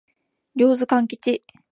[0.55, 1.45] 両津勘吉